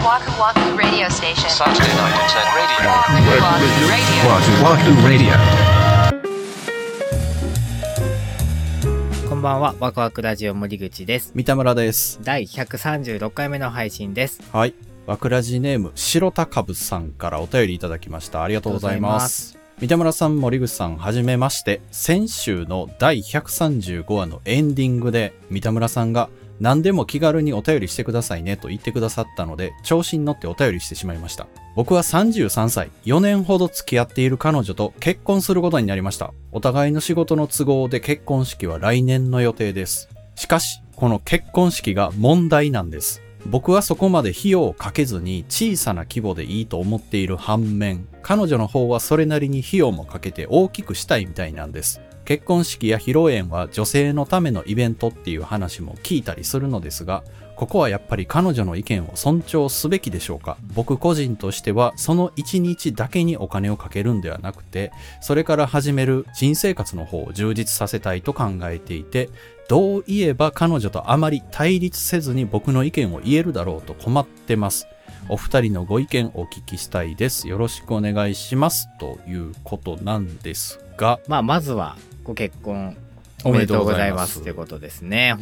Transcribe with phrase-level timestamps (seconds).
[0.00, 1.50] Waku Waku Radio Station.
[1.50, 2.88] Saturday night at 10 radio.
[2.88, 4.16] Waku Waku Radio.
[4.24, 5.36] Wahoo Wahoo Radio.
[9.28, 11.32] こんばんは、ワクワクラジオ森口です。
[11.34, 12.18] 三田村です。
[12.22, 14.40] 第136回目の配信です。
[14.50, 14.74] はい。
[15.04, 18.42] わくらじネーム、白田かぶさんからお便りいただきました。
[18.42, 19.58] ありがとうございます。
[19.80, 21.82] 三田村さん、森口さん、はじめまして。
[21.90, 26.30] 先週の第135話のエンディングで、三田村さんが、
[26.60, 31.46] 何でも気軽にお便りしてくださいねと言ってくださったので、調子に乗ってお便りしてしまいました。
[31.74, 36.34] 僕は33歳、4年ほど付き合っている彼女と結婚することになりました。
[36.52, 40.10] お互いの仕事の都合で結婚式は来年の予定です。
[40.34, 43.22] しかし、この結婚式が問題なんです。
[43.46, 52.02] 僕はそこまで費用をかけずに小さな規模でいいと思っている反面、彼女の方はそれなりに費用もかけて大きくしたいみたいなんです。
[52.30, 57.24] 結婚式や披露宴は女性のためのイベントっていう話も聞いたりするのですが、
[57.56, 60.56] ここはやっぱり彼女の意見を尊重すべきでしょうか？
[60.72, 69.28] 僕個人としてはその一日だけにお金をかけるんではなくて、それから始める新生活の方を充実させたいと考えていて、
[69.68, 74.86] どう言えば彼女とあまり対立せずに僕の意見を言えるだろうと困ってます。
[75.28, 77.48] お二人のご意見お聞きしたいです。
[77.48, 78.86] よろしくお願いします。
[79.00, 81.96] ということなんですが、まあ、まずは、
[82.30, 82.96] ご結婚
[83.42, 85.34] おめでとうございますということですね。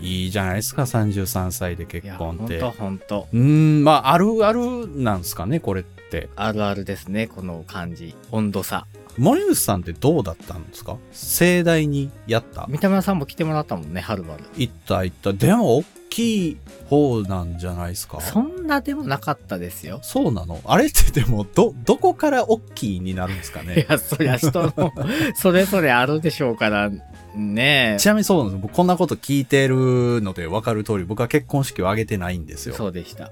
[0.00, 2.58] いいじゃないですか、33歳で結婚って。
[2.58, 6.30] 本当本当うーん、まあ、あるあるなんですかね、これって。
[6.34, 8.16] あるあるですね、この感じ。
[8.32, 8.86] 温度差。
[9.18, 10.96] 森口さんってどうだったんですか？
[11.12, 12.66] 盛大にやった？
[12.68, 14.42] 三田村さんも来てもらったもんね、はるばる。
[14.56, 15.32] 行った行った。
[15.32, 16.56] でも、大きい
[16.88, 18.20] 方なんじゃないですか？
[18.20, 20.00] そんなでもなかったですよ。
[20.02, 20.60] そうなの？
[20.64, 24.92] あれってでも、ど、どこから大きいになるんですかいねや、そりゃ人の、
[25.34, 26.90] それぞれあるでしょうから、
[27.34, 28.62] ねちなみにそうなんです。
[28.62, 32.74] 僕こんなこと聞いてるので分かる通り、僕は結婚式を挙げてないんですよ。
[32.74, 33.30] そうでした。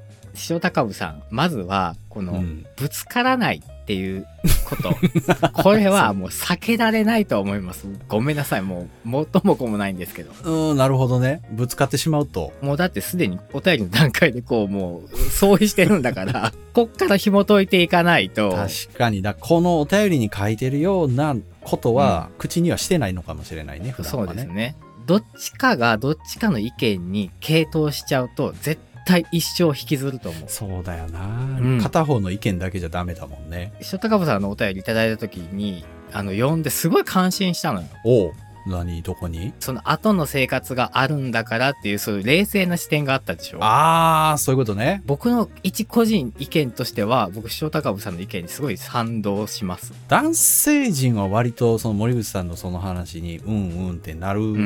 [0.49, 4.27] 塩高部さん、まずは、この、うんぶつからないっていう
[4.65, 4.95] こと。
[5.53, 7.87] これはもう避けられないと思います。
[8.09, 8.63] ごめんなさい。
[8.63, 10.31] もう、もっともこもないんですけど。
[10.31, 11.43] うーん、なるほどね。
[11.51, 12.53] ぶつかってしまうと。
[12.63, 18.53] もうだってすでにお便りの段階でこう、もう、相違してるんだから、 こっから紐解いていかないと。
[18.53, 19.35] 確かにだ。
[19.35, 24.27] このお便りに書いてるようなことは、口にはしてないのかもしれないね、普段そう。
[24.29, 24.77] ですね。
[25.07, 30.45] どっちかがどっちかの意見に傾倒しちゃうと、絶対一生引きずると思う。
[30.49, 31.21] そうだよな、
[31.61, 33.73] うん片方の意見だけじゃダメだもんね。
[33.93, 37.87] 塩高部さんのお便りいただいた時に、あの、読んですごい感心したのよ。
[38.05, 38.33] おう
[38.67, 39.53] 何どこに？
[39.61, 43.59] その後の生活があるんだからっていう、そういう冷静な視点があったでしょ？
[43.63, 45.03] あー、そういうことね。
[45.07, 49.93] 僕の一個人意見としては、僕、塩高部さんの意見にすごい賛同します。
[50.09, 54.57] 男性陣は割とその森口さんのその話にうんうんってなる、んうんう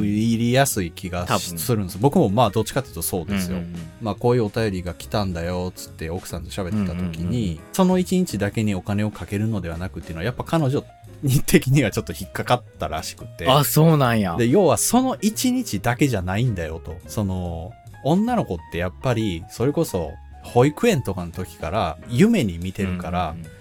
[0.00, 1.98] ん入りやすい気がするんです。
[1.98, 3.58] 僕もまあどっちかっていうとそうですよ。
[3.58, 10.82] うんうんうんまあこういうお便りが来たんだよっつって奥さんと喋ってた時に、うんうんうんその一日だけにお金をかけるのではなくっていうのはやっぱ彼女
[11.22, 13.48] に的にはちょっと引っかかったらしくて。
[13.48, 14.36] あ、そうなんや。
[14.36, 16.96] で、要はその一日だけじゃないんだよと。
[17.06, 17.72] その、
[18.04, 20.12] 女の子ってやっぱり、それこそ、
[20.42, 23.57] 保育園とかの時から夢に見てるから、うんうんうん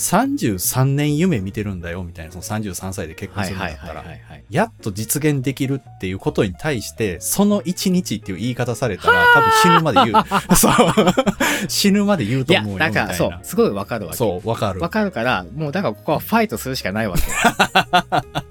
[0.00, 4.04] 33年夢見てるんだよみたいな、その33歳で結婚するんだったら。
[4.48, 10.24] やっと実現できるっていうことに対して、その一日っていう言い方されたら、多分死ぬまで言う。
[10.56, 10.72] そう。
[11.68, 12.94] 死ぬまで言ういやと思うよ、みたいな。
[12.94, 14.88] だからそうすごいわかるわけそう、わかるわ。
[14.88, 17.16] かるからもうだからここはファイトするしかないわ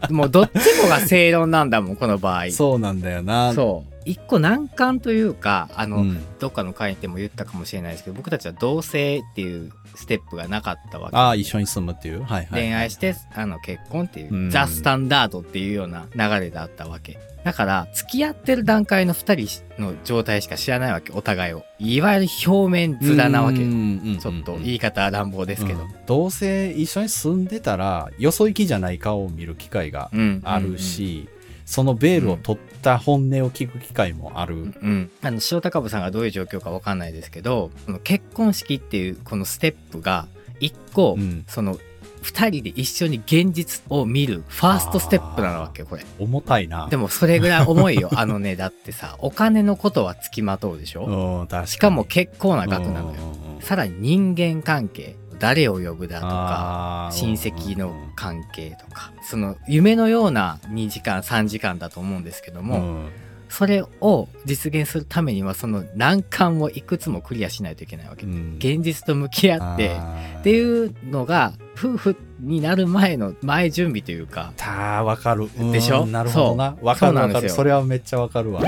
[0.07, 3.53] け もうどっちもが正論なんだもんこの場合そうなんだよな。
[3.53, 6.17] そう一個難関というかあの、うん。
[6.39, 11.15] どっかの回でも言ったかもしれないですけど僕たちは同棲っていうステップがなかったわけ。
[11.15, 12.23] ああ、一緒に住むっていう。
[12.23, 12.61] はいはい。
[12.61, 14.49] 恋愛してあの結婚っていう、うん。
[14.49, 17.19] ザ・スタンダードっていうような流れだったわけ。
[17.43, 21.63] だから付き合ってる段階の2人の状態しか知らないわけお互いを。
[21.77, 23.59] いわゆる表面面なわけ。
[23.59, 25.87] ちょっと言い方は乱暴ですけど、うん。
[26.07, 30.41] どうせ一緒に住んでたらよそ行きじゃない顔を見る機会がうん。
[30.43, 31.29] あるし、
[31.69, 37.69] そのベールを取った本音を聞く機会もある、うん、あの塩高部さんがどういう状況かわかんないですけど
[38.03, 40.27] 結婚式っていうこのステップが
[40.59, 41.45] 一個、うん。
[41.47, 41.77] その
[42.23, 46.03] 2人で一緒に現実を見るファーストステップなわけこれ。
[46.17, 46.87] 重たいな。
[46.89, 48.09] でもそれぐらい重いよ。
[48.17, 53.21] あのねだってさお金のことはつきまとうでしょ、しかも結構な額なのよ。
[53.21, 53.61] うんうんうん。
[53.61, 63.09] さらに人間関係誰を呼ぶだとか親戚の関係とかその夢のような2時間3時間だと思うんですけども、うん。
[63.49, 68.57] それを実現するためにはその難関をいくつもクリアしないといけないわけ、うん。
[68.59, 69.97] 現実と向き合って
[70.41, 75.49] っていうのが夫婦になる前の前準備というかたーわかる。
[75.59, 76.05] うんでしょ？
[76.05, 76.75] なるほどな。
[76.77, 76.85] そう。
[76.85, 77.49] わかるわかる。
[77.49, 78.61] それはめっちゃわかるわ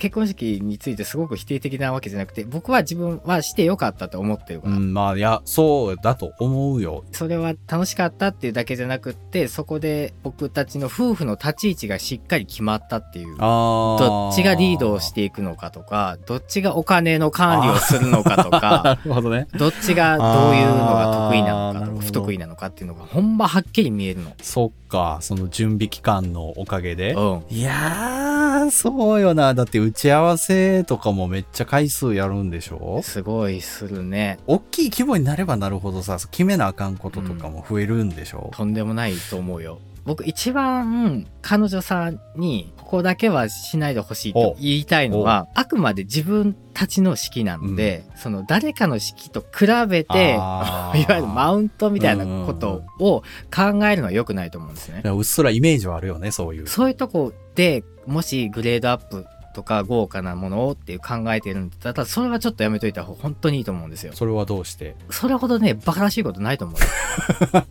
[0.00, 7.04] 結婚式についてすごく否定的なわけじゃなくて、僕は自分はしてよかったと思ってるから、うん、まあ、いや、そうだと思うよ。
[7.12, 13.36] それは楽しかったっていうだけじゃなくって、そこで僕たちの夫婦の立ち位置がしっかり決まったっていう。
[13.36, 19.48] どっちがリードをしていくのかとか、どっちがお金の管理をするのかとなか、 るほどね。
[19.54, 24.32] どっちがどういうのが得意なのかとか、不得意なのかっていうのがほんまはっきり見えるの。
[24.40, 27.12] そっか、その準備期間のおかげで。
[27.12, 27.42] うん。
[27.50, 29.54] いやー、そうよな。
[29.54, 33.00] だって打ち合わせとかもめっちゃ回数やるんでしょ？
[33.02, 34.38] すごいするね。
[34.46, 39.80] 大きい規模になればなるほどさ、決めなあかんこととかも増えるんでしょ、とんでもないと思うよ。
[40.04, 53.22] 僕一番彼女さんにここだけはしないでほしいと言いたいのはあくまで自分たちの式なので、その誰かの式と比べて いわゆるマウントみたいなことを
[53.54, 55.02] 考えるのは良くないと思うんですね。
[55.04, 56.68] うっすらイメージはあるよね、そういう。
[56.68, 64.12] そういうとこでもしグレードアップとか豪華なものをっていう考えてるんだったらそれはちょっとやめといた方が本当にいいと思うんですよ。
[64.14, 64.94] それはどうして？
[65.10, 66.86] それほどね、バカらしいことないと思うよ。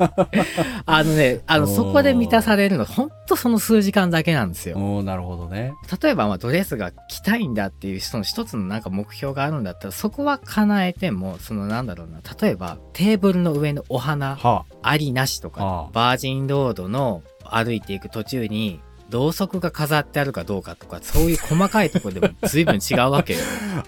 [0.86, 4.78] あのね、あの、そこで満たされるの、ほんとその数時間だけなんですよ。
[4.78, 5.74] おーなるほどね。
[6.02, 23.40] 例えば、まあ、ドレスが着たいんだっていう、その一つのなんか目標があるんだったら、そこは叶えても、そのなんだろうな、例えば、テーブルの上のお花、はありなしとか、ああバージンロードの歩いていく途中に、ろうそくが飾ってあるかどうかとか、そういう細かいところでも随分違うわけよ。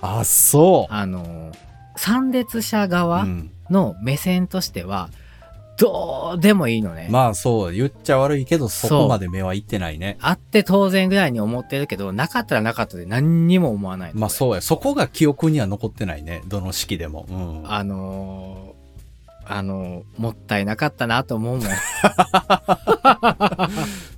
[0.01, 0.19] あ。
[0.21, 0.93] あ、そう。
[0.93, 1.51] あの、
[1.95, 5.09] 参列者う側ん、の目線としては、
[5.77, 7.07] どうでもいいのね。
[7.09, 10.17] まあそう、言っちゃ悪いけど、そこまで目はいってないね。
[10.21, 14.11] あって当然ぐらいに思ってるけど、なかったらなかったで何にも思わない。
[14.13, 14.61] まあそうや。
[14.61, 16.43] そこが記憶には残ってないね。
[16.47, 17.25] どの式でも。
[17.29, 17.63] うん。
[17.71, 18.81] あのー
[19.53, 21.67] あのーもったいなかったなと思うもん。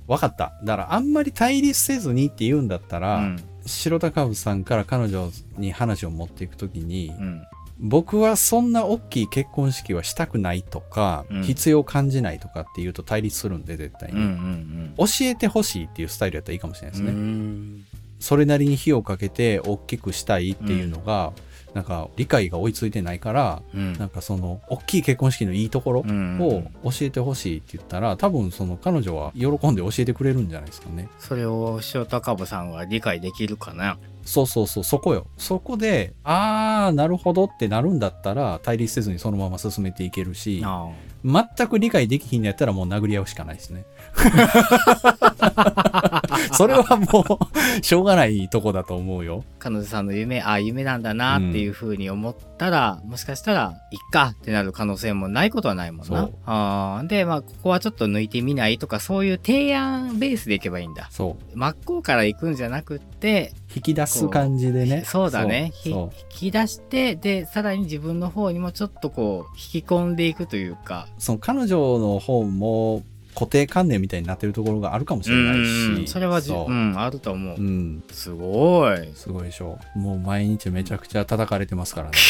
[0.06, 0.52] わかった。
[0.62, 3.42] だからあんまり対立せずにって言うんだったら、うん。
[3.66, 7.42] 白田カブさんから彼女に話を持っていくときに、うん。
[7.80, 14.18] 僕はそんな大きい結婚式はしたくないとか、うん必要感じないとかっていうと対立するんで絶対うん。
[14.18, 14.94] うに、ん。
[14.96, 17.84] 教えてほしいっていうスタイルやったらいいかもしれないですね、うん。
[18.20, 21.32] それなりに火をかけて大きくしたいっていうのが、
[21.74, 23.92] なんか理解が追いついてないからうん。
[23.94, 31.08] なんかその大きい結婚式のいいところうんを教えてほしいって言ったら多分その彼女は喜んで教えてくれるんじゃないですかね。
[31.18, 33.98] それを塩高部さんは理解できるかな？
[34.24, 40.88] そうそうそうそこよそこでああなるほどってなるんだったら対立せずにそのまま進めていけるしあ
[41.24, 43.86] 全く理解できひんのやったらもう殴り合うしかないですね。
[46.52, 47.24] それはもう、
[47.82, 49.42] しょうがないとこだと思うよ。
[49.58, 56.28] 彼女さんの夢、ああ、夢なんだなっていう風に思ったら、もしかしたら、いっかってなる可能性もないことはないもんな。
[56.44, 61.08] あーで、まあ、ここはちょっと抜いてみないとか、そういう提案ベースでいけばいいんだ。
[61.10, 61.58] そう。
[61.58, 65.02] 真っ向から行くんじゃなくって、引き出す感じでね。
[65.04, 65.72] そうだね。
[65.84, 73.02] 引き出して、で、さらに自分の方にもちょっとこう、引き込んでいくというか、その彼女の方も
[73.34, 76.00] 固定観念みたいになってるところがあるかもしれないし。
[76.00, 77.56] うんそれはううん、あると思う。
[77.58, 78.04] うん。
[78.12, 79.12] すごい。
[79.14, 79.78] すごいでしょ。
[79.96, 82.16] もう毎日めちゃくちゃ叩かれてますからね。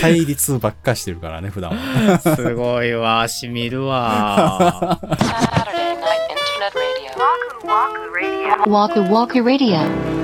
[0.00, 2.18] 対立ばっかしてるからね、普段は。
[2.18, 4.98] すごいわ、しみるわ。
[7.68, 9.42] Walker Walker Radio.
[9.42, 10.17] Radio.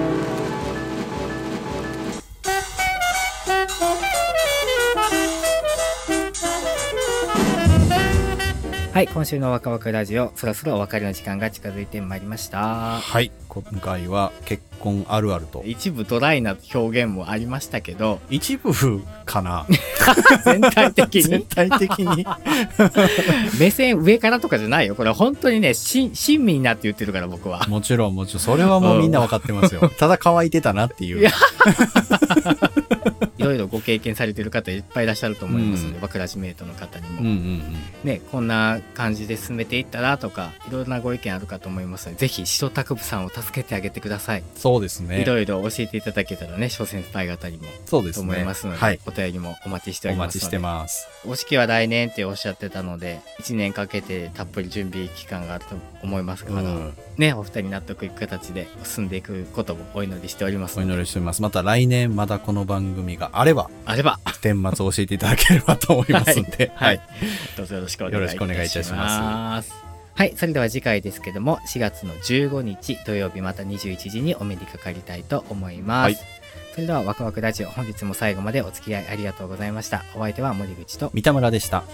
[8.94, 13.00] はい、今週のワクワクラジオ、そろそろお別れの時間が近づいてまいりました。
[13.00, 13.32] はい。
[13.48, 15.64] 今回は結婚あるあると。
[15.66, 18.72] 一部ドライな表現もありましたけど、一部
[19.24, 19.66] かな？
[20.46, 22.24] 全体的全に体的に？
[23.58, 24.94] 目線上からとかじゃないよ。
[24.94, 27.66] これは本当にね、し親身になって言ってるから僕は。
[27.66, 28.42] もちろんもちろん。
[28.42, 29.90] それはもうみんなわかってますよ。
[29.98, 31.28] ただ乾いてたなっていう。
[33.38, 37.20] いろいろご経験されてる方いっぱいいらっしゃると思いますので、うんワクラジメイトの方にも。
[37.20, 37.62] うんうんうん。
[38.04, 44.42] ね、こんな感じで進めていったらとか、いろんなご意見あるかと思いますので、ぜひ、白拓部さんを助けてあげてください。
[44.54, 45.22] そうですね。
[45.22, 47.64] いろいろ教えていただけたらね、諸先輩方にも。
[47.64, 48.22] とそうですね。
[48.24, 49.00] 思いますので、はい。
[49.06, 50.36] お便りもお待ちしております。
[50.36, 51.08] お待ちしてます。
[51.24, 61.42] お式は来年っておっしゃってたので、1年かけてたっぷり準備期間があると思いますから、うんね、お二人納得いく形で進んでいくこともお祈りしておりますお祈りしております。
[61.42, 66.70] また来年まだこの番組があれば、あれば、天末教えていただければと思いますんで。
[66.74, 67.00] はい。
[67.56, 69.72] どうぞよろしくお願いいたします。
[70.14, 70.34] はい。
[70.36, 76.04] それでは次回ですけども、4月の15日土曜日また21時にお目にかかりたいと思います。
[76.04, 76.16] はい
[76.74, 80.04] それではワクワクラジオ本日も最後までお付き合いありがとうございました。
[80.16, 81.84] お相手は森口と三田村でした。